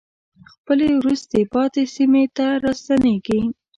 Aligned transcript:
خپلې 0.53 0.87
وروسته 0.99 1.35
پاتې 1.53 1.83
سیمې 1.95 2.25
ته 2.37 2.45
راستنېږي. 2.63 3.41